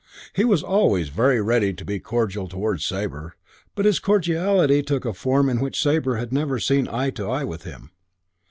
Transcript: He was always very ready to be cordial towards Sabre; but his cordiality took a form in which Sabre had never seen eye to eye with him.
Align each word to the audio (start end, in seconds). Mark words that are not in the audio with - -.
He 0.33 0.43
was 0.45 0.63
always 0.63 1.09
very 1.09 1.39
ready 1.43 1.73
to 1.73 1.85
be 1.85 1.99
cordial 1.99 2.47
towards 2.47 2.83
Sabre; 2.83 3.35
but 3.75 3.85
his 3.85 3.99
cordiality 3.99 4.81
took 4.81 5.05
a 5.05 5.13
form 5.13 5.47
in 5.47 5.59
which 5.59 5.79
Sabre 5.79 6.15
had 6.15 6.33
never 6.33 6.57
seen 6.57 6.87
eye 6.87 7.11
to 7.11 7.27
eye 7.29 7.43
with 7.43 7.65
him. 7.65 7.91